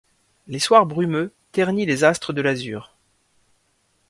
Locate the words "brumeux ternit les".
0.87-2.03